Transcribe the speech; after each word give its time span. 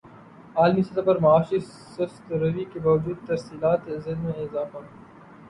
عالمی 0.55 0.83
سطح 0.83 1.01
پر 1.01 1.17
معاشی 1.19 1.59
سست 1.59 2.31
روی 2.31 2.65
کے 2.65 2.79
باوجود 2.79 3.17
ترسیلات 3.27 3.81
زر 3.97 4.15
میں 4.15 4.33
اضافہ 4.33 4.77